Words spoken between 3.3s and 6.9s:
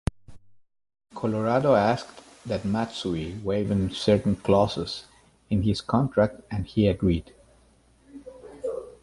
waive certain clauses in his contract and he